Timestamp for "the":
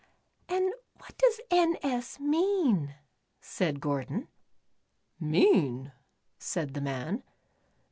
6.73-6.81